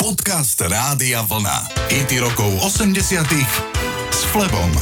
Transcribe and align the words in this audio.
Podcast 0.00 0.56
Rádia 0.56 1.20
Vlna. 1.28 1.76
IT 1.92 2.24
rokov 2.24 2.48
80 2.64 3.20
s 4.08 4.20
Flebom. 4.32 4.72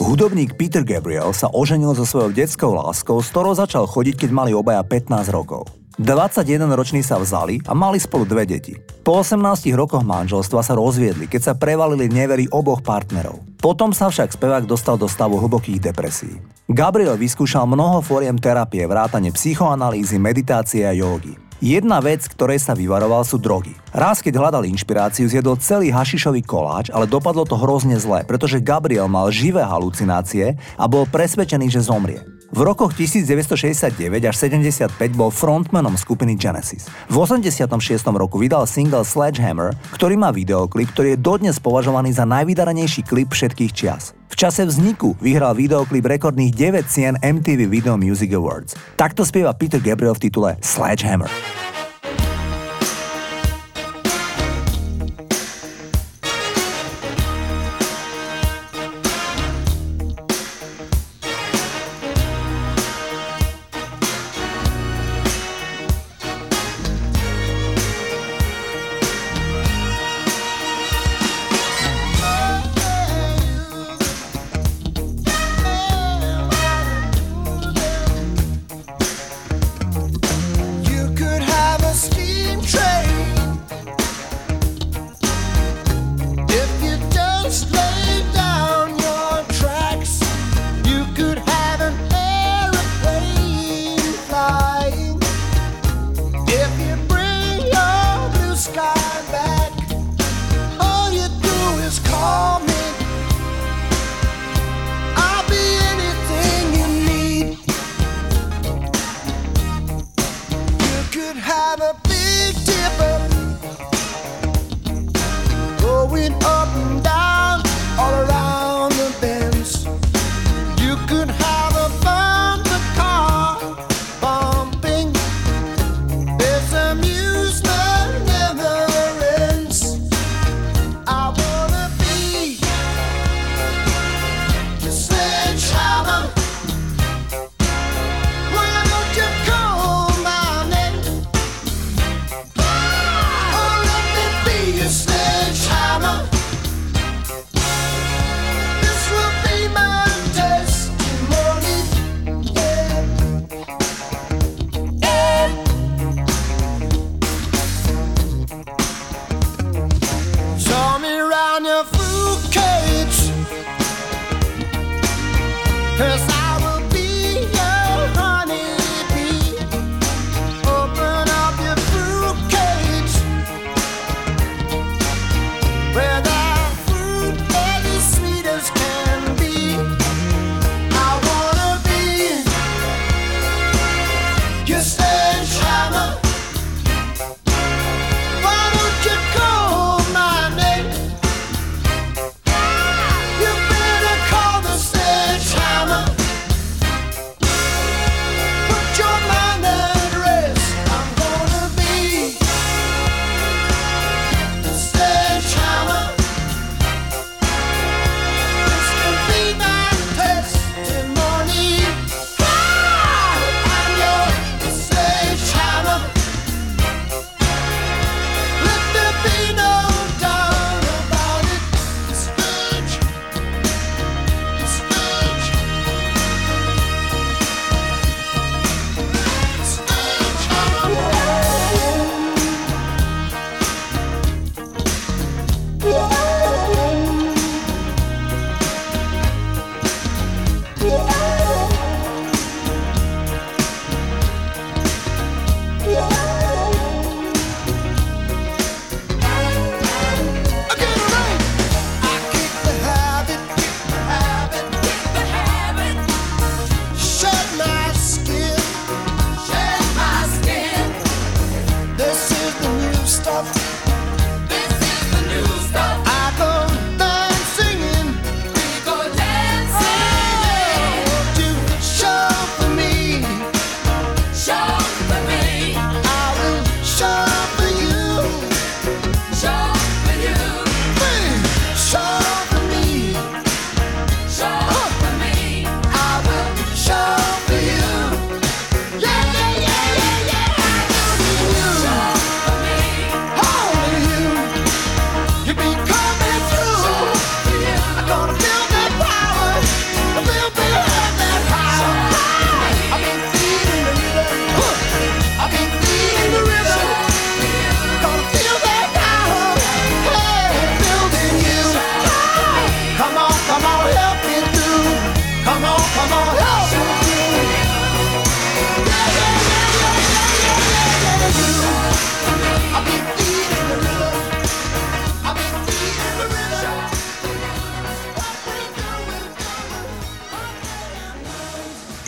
Hudobník 0.00 0.56
Peter 0.56 0.80
Gabriel 0.80 1.36
sa 1.36 1.52
oženil 1.52 1.92
so 1.92 2.08
svojou 2.08 2.32
detskou 2.32 2.72
láskou, 2.80 3.20
s 3.20 3.28
ktorou 3.28 3.52
začal 3.52 3.84
chodiť, 3.84 4.24
keď 4.24 4.30
mali 4.32 4.56
obaja 4.56 4.80
15 4.88 5.28
rokov. 5.28 5.68
21-roční 6.00 7.04
sa 7.04 7.20
vzali 7.20 7.60
a 7.68 7.76
mali 7.76 8.00
spolu 8.00 8.24
dve 8.24 8.48
deti. 8.48 8.72
Po 9.04 9.20
18 9.20 9.68
rokoch 9.76 10.00
manželstva 10.00 10.64
sa 10.64 10.72
rozviedli, 10.72 11.28
keď 11.28 11.52
sa 11.52 11.52
prevalili 11.52 12.08
nevery 12.08 12.48
oboch 12.48 12.80
partnerov. 12.80 13.44
Potom 13.60 13.92
sa 13.92 14.08
však 14.08 14.32
spevák 14.32 14.64
dostal 14.64 14.96
do 14.96 15.12
stavu 15.12 15.36
hlbokých 15.36 15.92
depresí. 15.92 16.40
Gabriel 16.72 17.20
vyskúšal 17.20 17.68
mnoho 17.68 18.00
fóriem 18.00 18.40
terapie, 18.40 18.80
vrátane 18.88 19.28
psychoanalýzy, 19.28 20.16
meditácie 20.16 20.88
a 20.88 20.96
jógy. 20.96 21.49
Jedna 21.60 22.00
vec, 22.00 22.24
ktorej 22.24 22.56
sa 22.56 22.72
vyvaroval, 22.72 23.20
sú 23.20 23.36
drogy. 23.36 23.76
Raz, 23.92 24.24
keď 24.24 24.40
hľadal 24.40 24.64
inšpiráciu, 24.64 25.28
zjedol 25.28 25.60
celý 25.60 25.92
hašišový 25.92 26.40
koláč, 26.40 26.88
ale 26.88 27.04
dopadlo 27.04 27.44
to 27.44 27.52
hrozne 27.52 28.00
zle, 28.00 28.24
pretože 28.24 28.64
Gabriel 28.64 29.12
mal 29.12 29.28
živé 29.28 29.60
halucinácie 29.60 30.56
a 30.80 30.84
bol 30.88 31.04
presvedčený, 31.04 31.68
že 31.68 31.84
zomrie. 31.84 32.24
V 32.48 32.64
rokoch 32.64 32.96
1969 32.96 33.92
až 34.24 34.36
75 34.40 34.88
bol 35.12 35.28
frontmanom 35.28 36.00
skupiny 36.00 36.34
Genesis. 36.40 36.88
V 37.12 37.16
86. 37.20 37.68
roku 38.08 38.40
vydal 38.40 38.64
single 38.64 39.04
Sledgehammer, 39.04 39.76
ktorý 39.92 40.16
má 40.16 40.32
videoklip, 40.32 40.88
ktorý 40.96 41.14
je 41.14 41.18
dodnes 41.20 41.60
považovaný 41.60 42.16
za 42.16 42.24
najvydaranejší 42.24 43.04
klip 43.04 43.36
všetkých 43.36 43.70
čias. 43.76 44.16
V 44.30 44.38
čase 44.38 44.62
vzniku 44.62 45.18
vyhral 45.18 45.58
videoklip 45.58 46.06
rekordných 46.06 46.54
9 46.54 46.86
cien 46.86 47.18
MTV 47.18 47.66
Video 47.66 47.98
Music 47.98 48.30
Awards. 48.30 48.78
Takto 48.94 49.26
spieva 49.26 49.50
Peter 49.58 49.82
Gabriel 49.82 50.14
v 50.14 50.30
titule 50.30 50.50
Sledgehammer. 50.62 51.26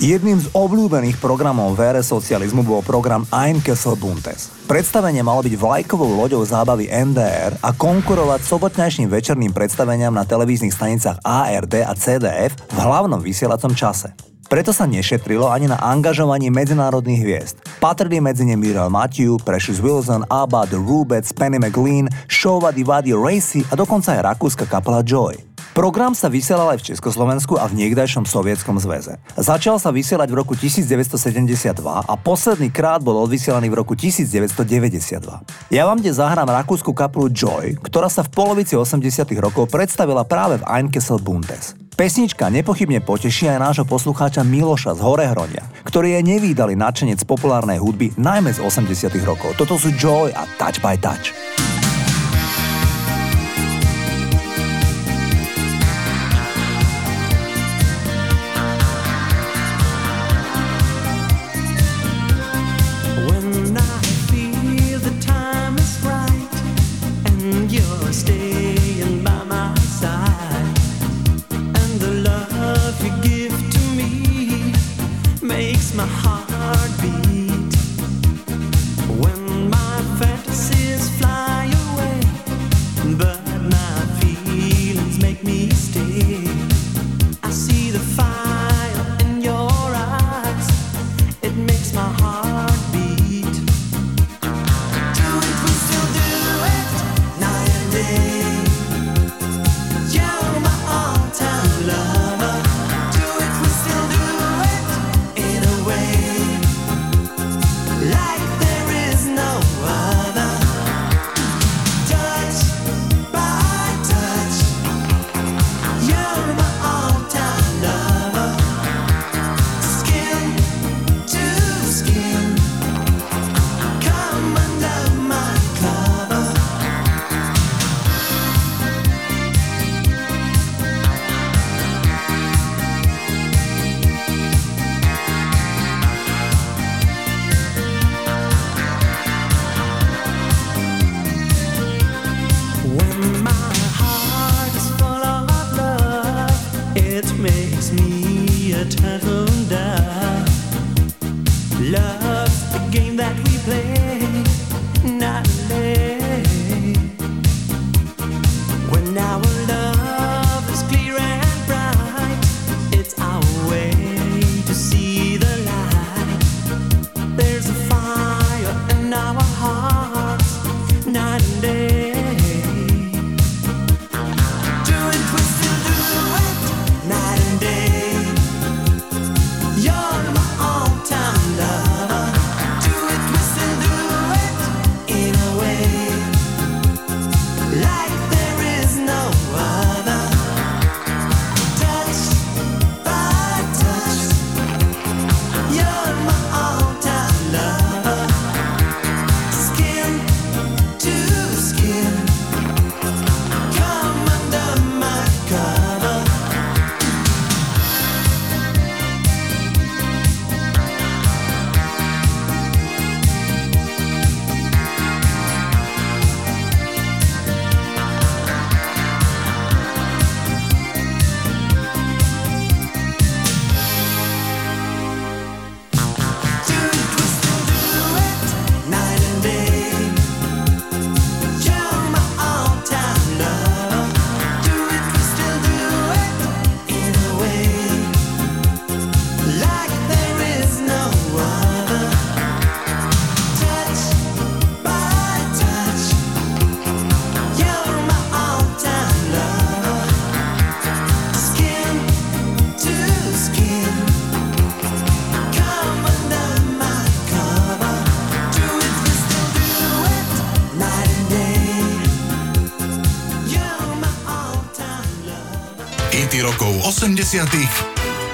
Jedným 0.02 0.34
z 0.34 0.50
obľúbených 0.50 1.22
programov 1.22 1.78
vére 1.78 2.02
socializmu 2.02 2.66
bol 2.66 2.82
program 2.82 3.22
Ein 3.30 3.62
Kessel 3.62 3.94
Buntes. 3.94 4.50
Predstavenie 4.66 5.22
malo 5.22 5.46
byť 5.46 5.54
vlajkovou 5.54 6.18
loďou 6.18 6.42
zábavy 6.42 6.90
NDR 6.90 7.54
a 7.62 7.70
konkurovať 7.70 8.42
sobotnejším 8.42 9.06
večerným 9.06 9.54
predstaveniam 9.54 10.10
na 10.10 10.26
televíznych 10.26 10.74
stanicách 10.74 11.22
ARD 11.22 11.86
a 11.86 11.94
CDF 11.94 12.50
v 12.74 12.78
hlavnom 12.82 13.22
vysielacom 13.22 13.78
čase. 13.78 14.10
Preto 14.50 14.74
sa 14.74 14.90
nešetrilo 14.90 15.46
ani 15.46 15.70
na 15.70 15.78
angažovaní 15.78 16.50
medzinárodných 16.50 17.22
hviezd. 17.22 17.62
Patrili 17.78 18.18
medzi 18.18 18.42
ne 18.42 18.58
Muriel 18.58 18.90
Matthew, 18.90 19.38
Precious 19.46 19.78
Wilson, 19.78 20.26
Abba, 20.26 20.66
The 20.66 20.82
Rubets, 20.82 21.30
Penny 21.30 21.62
McLean, 21.62 22.10
Shova 22.26 22.74
Divadi 22.74 23.14
Racy 23.14 23.62
a 23.70 23.78
dokonca 23.78 24.18
aj 24.18 24.34
rakúska 24.34 24.66
kapela 24.66 25.06
Joy. 25.06 25.51
Program 25.72 26.12
sa 26.12 26.28
vysielal 26.28 26.76
aj 26.76 26.84
v 26.84 26.86
Československu 26.92 27.56
a 27.56 27.64
v 27.64 27.80
niekdajšom 27.80 28.28
sovietskom 28.28 28.76
zväze. 28.76 29.16
Začal 29.40 29.80
sa 29.80 29.88
vysielať 29.88 30.28
v 30.28 30.36
roku 30.36 30.52
1972 30.52 31.80
a 31.80 32.14
posledný 32.20 32.68
krát 32.68 33.00
bol 33.00 33.16
odvysielaný 33.24 33.72
v 33.72 33.80
roku 33.80 33.96
1992. 33.96 35.72
Ja 35.72 35.88
vám 35.88 36.04
dnes 36.04 36.20
zahrám 36.20 36.44
rakúsku 36.44 36.92
kapelu 36.92 37.32
Joy, 37.32 37.80
ktorá 37.80 38.12
sa 38.12 38.20
v 38.20 38.36
polovici 38.36 38.76
80 38.76 39.24
rokov 39.40 39.72
predstavila 39.72 40.28
práve 40.28 40.60
v 40.60 40.68
Einkessel 40.68 41.16
Bundes. 41.16 41.72
Pesnička 41.96 42.52
nepochybne 42.52 43.00
poteší 43.00 43.48
aj 43.48 43.72
nášho 43.72 43.88
poslucháča 43.88 44.44
Miloša 44.44 44.92
z 44.92 45.00
Horehronia, 45.00 45.64
ktorý 45.88 46.20
je 46.20 46.36
nevýdali 46.36 46.76
nadšenec 46.76 47.24
populárnej 47.24 47.80
hudby 47.80 48.12
najmä 48.20 48.52
z 48.52 48.60
80 48.60 49.08
rokov. 49.24 49.56
Toto 49.56 49.80
sú 49.80 49.88
Joy 49.96 50.36
a 50.36 50.44
Touch 50.60 50.84
by 50.84 51.00
Touch. 51.00 51.32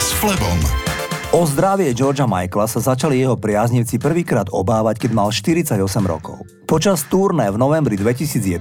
S 0.02 0.10
Flebom. 0.18 0.58
O 1.30 1.46
zdravie 1.46 1.94
Georgia 1.94 2.26
Michaela 2.26 2.66
sa 2.66 2.82
začali 2.82 3.22
jeho 3.22 3.38
priaznivci 3.38 3.94
prvýkrát 3.94 4.50
obávať, 4.50 5.06
keď 5.06 5.10
mal 5.14 5.30
48 5.30 5.78
rokov. 6.02 6.42
Počas 6.66 7.06
turné 7.06 7.46
v 7.46 7.62
novembri 7.62 7.94
2011 7.94 8.58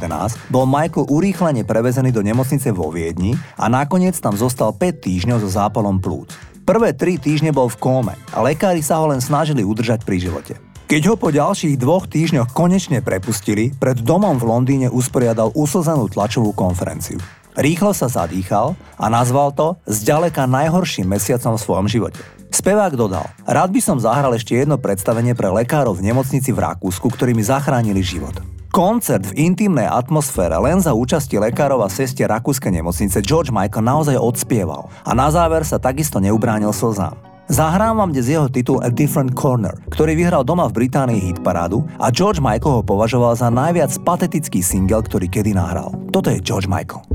bol 0.54 0.70
Michael 0.70 1.10
urýchlene 1.10 1.66
prevezený 1.66 2.14
do 2.14 2.22
nemocnice 2.22 2.70
vo 2.70 2.94
Viedni 2.94 3.34
a 3.58 3.66
nakoniec 3.66 4.14
tam 4.22 4.38
zostal 4.38 4.78
5 4.78 5.02
týždňov 5.02 5.42
so 5.42 5.50
zápalom 5.50 5.98
plúc. 5.98 6.30
Prvé 6.70 6.94
3 6.94 7.18
týždne 7.18 7.50
bol 7.50 7.66
v 7.66 7.82
kóme 7.82 8.14
a 8.30 8.38
lekári 8.46 8.86
sa 8.86 9.02
ho 9.02 9.10
len 9.10 9.18
snažili 9.18 9.66
udržať 9.66 10.06
pri 10.06 10.22
živote. 10.22 10.54
Keď 10.86 11.02
ho 11.10 11.16
po 11.18 11.34
ďalších 11.34 11.82
dvoch 11.82 12.06
týždňoch 12.06 12.54
konečne 12.54 13.02
prepustili, 13.02 13.74
pred 13.74 13.98
domom 14.06 14.38
v 14.38 14.48
Londýne 14.54 14.88
usporiadal 14.94 15.50
uslzenú 15.58 16.08
tlačovú 16.14 16.54
konferenciu. 16.54 17.18
Rýchlo 17.58 17.90
sa 17.90 18.06
zadýchal 18.06 18.78
a 19.02 19.10
nazval 19.10 19.50
to 19.50 19.82
zďaleka 19.90 20.46
najhorším 20.46 21.10
mesiacom 21.10 21.58
v 21.58 21.64
svojom 21.66 21.88
živote. 21.90 22.22
Spevák 22.54 22.94
dodal, 22.94 23.26
rád 23.50 23.74
by 23.74 23.82
som 23.82 23.98
zahral 23.98 24.30
ešte 24.38 24.54
jedno 24.54 24.78
predstavenie 24.78 25.34
pre 25.34 25.50
lekárov 25.50 25.98
v 25.98 26.06
nemocnici 26.06 26.54
v 26.54 26.62
Rakúsku, 26.62 27.10
ktorí 27.10 27.34
mi 27.34 27.42
zachránili 27.42 28.06
život. 28.06 28.38
Koncert 28.70 29.34
v 29.34 29.50
intimnej 29.50 29.90
atmosfére 29.90 30.54
len 30.62 30.78
za 30.78 30.94
účasti 30.94 31.42
lekárov 31.42 31.82
a 31.82 31.90
sestier 31.90 32.30
rakúskej 32.30 32.78
nemocnice 32.78 33.26
George 33.26 33.50
Michael 33.50 33.90
naozaj 33.90 34.22
odspieval 34.22 34.94
a 35.02 35.18
na 35.18 35.34
záver 35.34 35.66
sa 35.66 35.82
takisto 35.82 36.22
neubránil 36.22 36.70
slzám. 36.70 37.18
Zahrám 37.48 37.96
vám 37.96 38.12
dnes 38.12 38.28
jeho 38.28 38.52
titul 38.52 38.84
A 38.84 38.92
Different 38.92 39.32
Corner, 39.32 39.72
ktorý 39.88 40.20
vyhral 40.20 40.44
doma 40.44 40.68
v 40.68 40.84
Británii 40.84 41.32
hitparádu 41.32 41.88
a 41.96 42.12
George 42.12 42.44
Michael 42.44 42.80
ho 42.80 42.84
považoval 42.84 43.40
za 43.40 43.48
najviac 43.48 43.96
patetický 44.04 44.60
single, 44.60 45.00
ktorý 45.00 45.32
kedy 45.32 45.56
nahral. 45.56 45.96
Toto 46.12 46.28
je 46.28 46.44
George 46.44 46.68
Michael. 46.68 47.07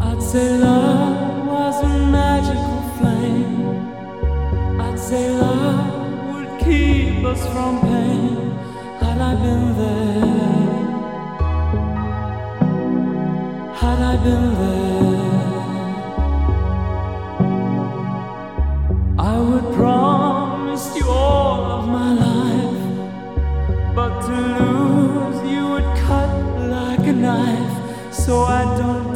I'd 0.00 0.22
say 0.22 0.58
love 0.58 1.46
was 1.46 1.82
a 1.82 1.88
magical 2.10 2.82
flame. 2.98 4.80
I'd 4.80 4.98
say 4.98 5.30
love 5.30 6.34
would 6.34 6.60
keep 6.60 7.24
us 7.24 7.40
from 7.52 7.80
pain. 7.80 8.52
Had 9.00 9.18
I 9.20 9.34
been 9.34 9.76
there. 9.78 10.38
Had 13.82 14.00
I 14.12 14.16
been 14.24 14.54
there, 14.60 15.28
I 19.18 19.38
would 19.38 19.74
promise 19.74 20.96
you 20.96 21.08
all 21.08 21.62
of 21.78 21.88
my 21.88 22.12
life, 22.26 22.82
but 23.94 24.20
to 24.26 24.34
lose 24.58 25.40
you 25.50 25.62
would 25.72 25.90
cut 26.06 26.30
like 26.68 27.06
a 27.06 27.12
knife, 27.12 27.74
so 28.12 28.42
I 28.42 28.62
don't 28.76 29.07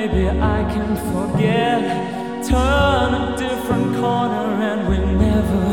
maybe 0.00 0.28
I 0.30 0.60
can 0.74 0.92
forget. 1.12 1.80
Turn 2.48 3.10
a 3.22 3.36
different 3.36 3.88
corner 4.00 4.46
and 4.70 4.80
we 4.90 4.98
never 5.26 5.64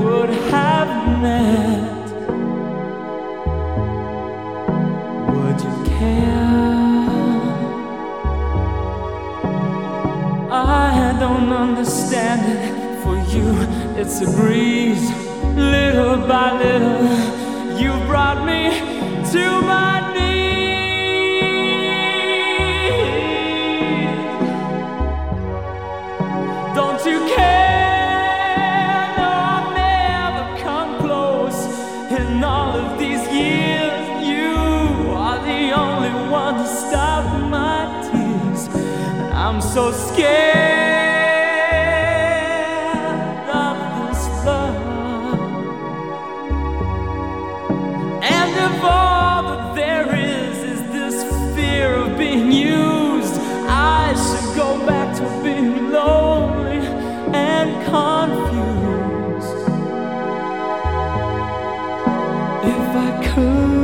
would 0.00 0.30
have 0.54 0.90
met. 1.24 2.08
Would 5.34 5.58
you 5.66 5.76
care? 5.98 7.08
I 10.52 11.16
don't 11.18 11.50
understand 11.50 12.42
it. 12.56 12.62
For 13.02 13.16
you, 13.34 13.48
it's 14.00 14.20
a 14.20 14.30
breeze. 14.38 15.06
Little 15.56 16.16
by 16.28 16.48
little, 16.64 17.06
you 17.80 17.92
brought 18.10 18.40
me 18.44 18.60
to 19.32 19.44
my. 19.62 19.89
so 39.74 39.92
scared 39.92 40.28
of 43.48 43.76
this 44.08 44.26
love. 44.44 44.74
And 48.20 48.50
if 48.66 48.82
all 48.82 49.42
that 49.44 49.74
there 49.76 50.12
is 50.16 50.58
is 50.58 50.80
this 50.90 51.54
fear 51.54 51.94
of 51.94 52.18
being 52.18 52.50
used, 52.50 53.34
I 53.68 54.12
should 54.14 54.56
go 54.56 54.84
back 54.84 55.14
to 55.18 55.22
being 55.44 55.92
lonely 55.92 56.84
and 57.32 57.70
confused. 57.84 59.68
If 62.64 62.96
I 63.06 63.32
could. 63.34 63.79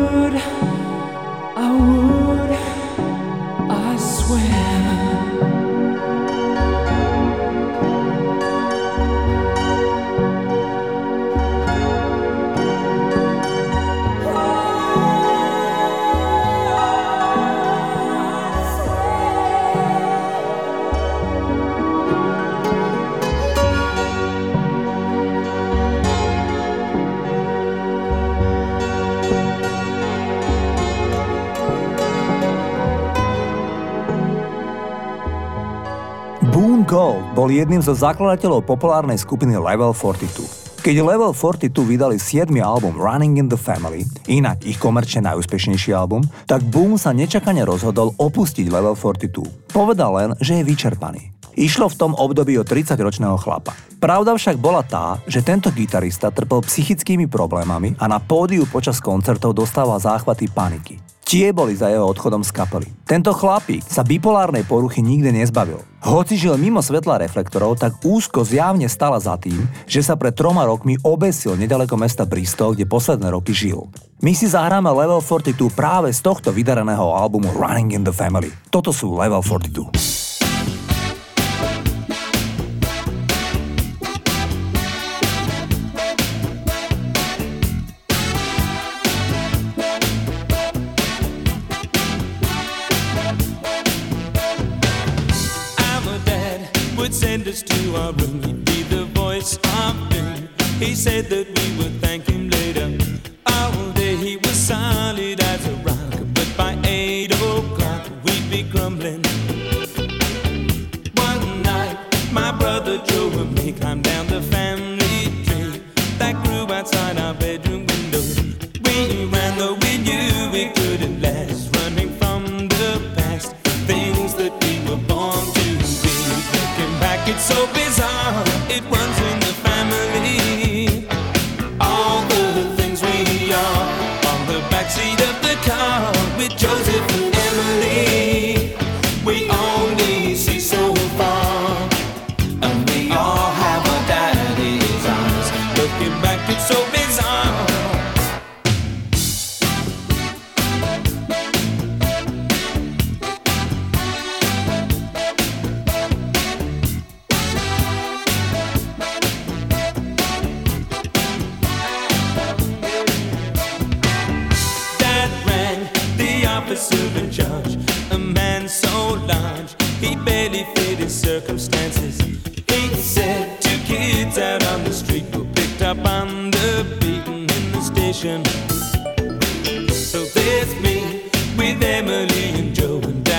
Bol 37.34 37.50
jedným 37.50 37.82
zo 37.82 37.98
zakladateľov 37.98 38.62
populárnej 38.62 39.18
skupiny 39.18 39.58
Level 39.58 39.90
42. 39.90 40.86
Keď 40.86 41.02
Level 41.02 41.34
42 41.34 41.74
vydali 41.82 42.14
7. 42.14 42.46
album 42.62 42.94
Running 42.94 43.42
in 43.42 43.50
the 43.50 43.58
Family, 43.58 44.06
inak 44.30 44.62
ich 44.62 44.78
komerčne 44.78 45.26
najúspešnejší 45.26 45.90
album, 45.90 46.22
tak 46.46 46.62
Boom 46.62 46.94
sa 46.94 47.10
nečakane 47.10 47.66
rozhodol 47.66 48.14
opustiť 48.14 48.70
Level 48.70 48.94
42. 48.94 49.74
Povedal 49.74 50.14
len, 50.14 50.30
že 50.38 50.62
je 50.62 50.64
vyčerpaný. 50.64 51.34
Išlo 51.58 51.90
v 51.90 51.98
tom 51.98 52.12
období 52.14 52.54
o 52.54 52.62
30-ročného 52.62 53.34
chlapa. 53.34 53.74
Pravda 53.98 54.38
však 54.38 54.54
bola 54.54 54.86
tá, 54.86 55.18
že 55.26 55.42
tento 55.42 55.74
gitarista 55.74 56.30
trpel 56.30 56.62
psychickými 56.62 57.26
problémami 57.26 57.98
a 57.98 58.06
na 58.06 58.22
pódiu 58.22 58.62
počas 58.62 59.02
koncertov 59.02 59.58
dostával 59.58 59.98
záchvaty 59.98 60.46
paniky. 60.54 61.05
Tie 61.26 61.50
boli 61.50 61.74
za 61.74 61.90
jeho 61.90 62.06
odchodom 62.06 62.46
z 62.46 62.54
kapely. 62.54 62.86
Tento 63.02 63.34
chlapík 63.34 63.82
sa 63.82 64.06
bipolárnej 64.06 64.62
poruchy 64.62 65.02
nikdy 65.02 65.34
nezbavil. 65.34 65.82
Hoci 66.06 66.38
žil 66.38 66.54
mimo 66.54 66.78
svetla 66.78 67.18
reflektorov, 67.18 67.82
tak 67.82 67.98
úzko 68.06 68.46
zjavne 68.46 68.86
stala 68.86 69.18
za 69.18 69.34
tým, 69.34 69.66
že 69.90 70.06
sa 70.06 70.14
pred 70.14 70.38
troma 70.38 70.62
rokmi 70.62 70.94
obesil 71.02 71.58
nedaleko 71.58 71.98
mesta 71.98 72.22
Bristol, 72.22 72.78
kde 72.78 72.86
posledné 72.86 73.26
roky 73.34 73.50
žil. 73.50 73.90
My 74.22 74.38
si 74.38 74.46
zahráme 74.46 74.86
Level 74.86 75.18
42 75.18 75.66
práve 75.74 76.14
z 76.14 76.22
tohto 76.22 76.54
vydareného 76.54 77.10
albumu 77.10 77.50
Running 77.58 77.98
in 77.98 78.06
the 78.06 78.14
Family. 78.14 78.54
Toto 78.70 78.94
sú 78.94 79.18
Level 79.18 79.42
42. 79.42 80.15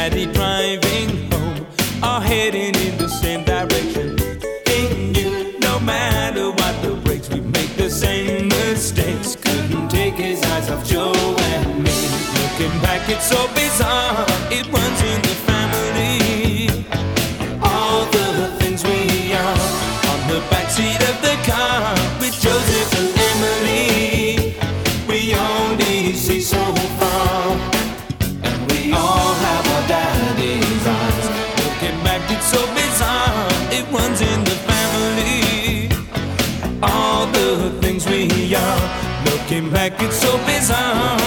daddy 0.09 0.25
driving 0.31 1.29
home 1.31 1.67
are 2.01 2.21
heading 2.21 2.73
in 2.75 2.97
the 2.97 3.09
same 3.09 3.43
direction. 3.43 4.17
In 4.77 5.13
you, 5.13 5.59
no 5.59 5.79
matter 5.81 6.49
what 6.49 6.81
the 6.81 6.95
brakes 7.03 7.27
we 7.29 7.41
make 7.41 7.75
the 7.75 7.89
same 7.89 8.47
mistakes. 8.47 9.35
Couldn't 9.35 9.89
take 9.89 10.13
his 10.13 10.41
eyes 10.43 10.69
off 10.69 10.85
Joe 10.87 11.11
and 11.11 11.83
me. 11.83 11.97
Looking 12.39 12.75
back, 12.81 13.09
it's 13.09 13.27
so 13.27 13.47
bizarre. 13.53 14.25
It 14.49 14.65
runs 14.71 15.01
in 15.11 15.26
came 39.57 39.71
back, 39.71 39.99
it's 40.03 40.17
so 40.21 40.37
bizarre. 40.45 41.26